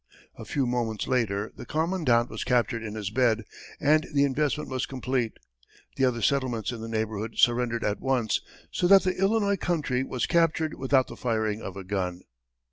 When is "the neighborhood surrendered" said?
6.81-7.83